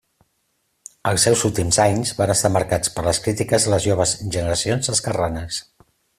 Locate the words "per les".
2.95-3.21